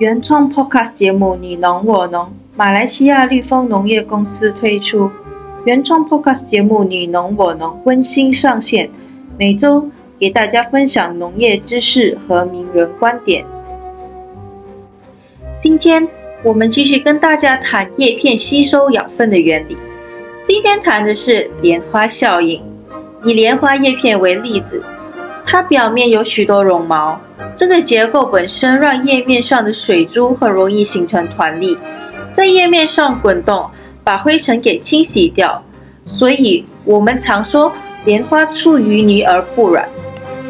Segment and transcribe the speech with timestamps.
[0.00, 2.24] 原创 Podcast 节目《你侬我侬》，
[2.56, 5.10] 马来西亚绿丰农业公司推出
[5.66, 8.88] 原创 Podcast 节目《你侬我侬》，温馨上线，
[9.38, 13.44] 每周给大家分享农业知识和名人观点。
[15.60, 16.08] 今天
[16.42, 19.76] 我们继续跟大家谈叶片吸收养分的原理。
[20.46, 22.62] 今天谈的是莲花效应，
[23.22, 24.82] 以莲花叶片为例子。
[25.50, 27.20] 它表面有许多绒毛，
[27.56, 31.76] 这个结构本身让叶面上的水珠很容易形成团粒，
[32.32, 33.68] 在叶面上滚动，
[34.04, 35.60] 把灰尘给清洗掉。
[36.06, 37.72] 所以我们常说
[38.04, 39.88] 莲花出淤泥而不染，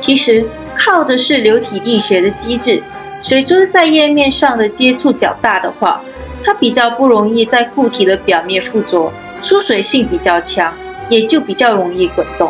[0.00, 2.80] 其实靠的是流体力学的机制。
[3.20, 6.00] 水珠在叶面上的接触较大的话，
[6.44, 9.10] 它比较不容易在固体的表面附着，
[9.42, 10.72] 出水性比较强，
[11.08, 12.48] 也就比较容易滚动。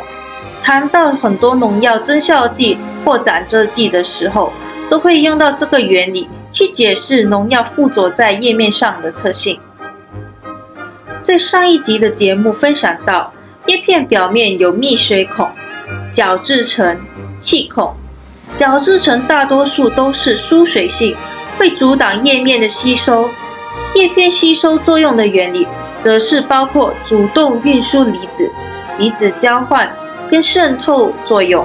[0.65, 4.51] 谈到很多农药增效剂或斩蜇剂的时候，
[4.89, 9.61] 都会用到这个原理去解释农药附着在叶面上的特性。
[11.23, 13.31] 在上一集的节目分享到，
[13.67, 15.51] 叶片表面有密水孔、
[16.15, 16.99] 角质层、
[17.43, 17.95] 气孔。
[18.57, 21.15] 角质层大多数都是疏水性，
[21.59, 23.29] 会阻挡叶面的吸收。
[23.95, 25.67] 叶片吸收作用的原理，
[26.01, 28.51] 则是包括主动运输离子、
[28.97, 29.91] 离子交换。
[30.35, 31.65] 跟渗透作用，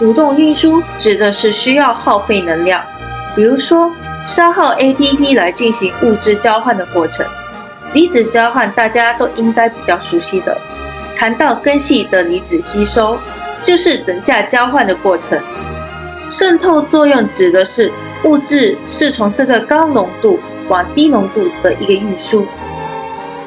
[0.00, 2.82] 主动运输指的是需要耗费能量，
[3.36, 3.88] 比如说
[4.26, 7.24] 消耗 ATP 来进行物质交换的过程。
[7.92, 10.58] 离子交换大家都应该比较熟悉的，
[11.16, 13.16] 谈到根系的离子吸收，
[13.64, 15.38] 就是等价交换的过程。
[16.32, 17.92] 渗透作用指的是
[18.24, 22.44] 物质是从这个高浓度往低浓度的一个运输。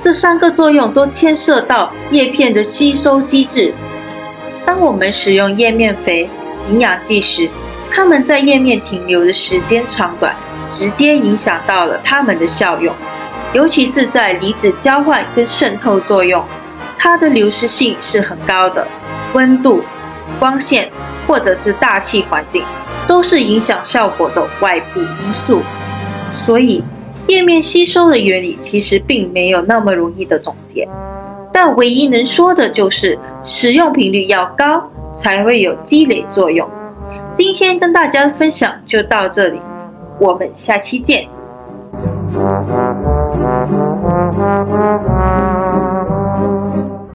[0.04, 3.74] 这三个作用都牵涉到叶片的吸收机制。
[4.66, 6.30] 当我们使用叶面肥、
[6.70, 7.50] 营养剂时，
[7.90, 10.36] 它们在叶面停留的时间长短，
[10.70, 12.94] 直接影响到了它们的效用。
[13.54, 16.44] 尤其是在离子交换跟渗透作用，
[16.98, 18.86] 它的流失性是很高的。
[19.34, 19.82] 温度、
[20.38, 20.92] 光线
[21.26, 22.62] 或者是大气环境，
[23.08, 25.62] 都是影响效果的外部因素。
[26.46, 26.84] 所以，
[27.28, 30.88] 页面吸收的原理其实并没有那么容易的总结，
[31.52, 34.84] 但唯一能说的就是使用频率要高，
[35.16, 36.70] 才会有积累作用。
[37.34, 39.60] 今天跟大家分享就到这里，
[40.20, 41.28] 我们下期见。